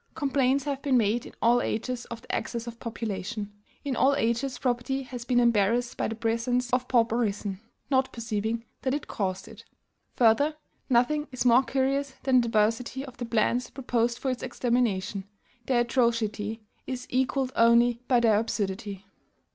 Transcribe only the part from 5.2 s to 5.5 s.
been